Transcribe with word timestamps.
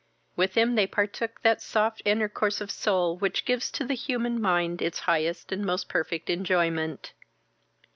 With 0.35 0.55
him 0.55 0.73
they 0.73 0.87
partook 0.87 1.41
that 1.43 1.61
soft 1.61 2.01
intercourse 2.05 2.59
of 2.59 2.71
soul 2.71 3.17
which 3.17 3.45
gives 3.45 3.69
to 3.73 3.85
the 3.85 3.93
human 3.93 4.41
mind 4.41 4.81
its 4.81 5.01
highest 5.01 5.51
and 5.51 5.63
most 5.63 5.87
perfect 5.89 6.27
enjoyment. 6.27 7.13